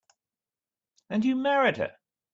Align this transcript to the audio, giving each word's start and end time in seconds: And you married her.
And 1.11 1.23
you 1.23 1.35
married 1.35 1.77
her. 1.77 1.95